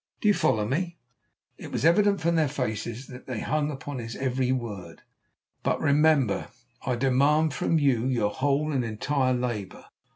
Do 0.19 0.27
you 0.27 0.33
follow 0.33 0.67
me?" 0.67 0.97
It 1.59 1.71
was 1.71 1.85
evident 1.85 2.21
from 2.21 2.33
their 2.35 2.47
faces 2.47 3.05
that 3.05 3.27
they 3.27 3.39
hung 3.41 3.69
upon 3.69 3.99
his 3.99 4.15
every 4.15 4.51
word. 4.51 5.03
"But, 5.61 5.79
remember, 5.79 6.47
I 6.83 6.95
demand 6.95 7.53
from 7.53 7.77
you 7.77 8.07
your 8.07 8.31
whole 8.31 8.71
and 8.71 8.83
entire 8.83 9.35
labour. 9.35 9.85